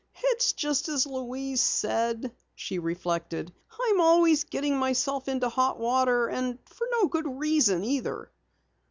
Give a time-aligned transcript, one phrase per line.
[0.31, 3.53] "It's just as Louise said," she reflected.
[3.79, 8.31] "I'm always getting myself into hot water and for no good reason, either!"